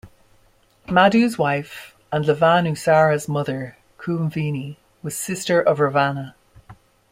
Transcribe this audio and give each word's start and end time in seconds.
Madhu's 0.89 1.37
wife 1.37 1.95
and 2.11 2.25
Lavanusara's 2.25 3.27
mother 3.29 3.77
Kumbhini 3.99 4.77
was 5.03 5.15
sister 5.15 5.61
of 5.61 5.79
Ravana. 5.79 6.33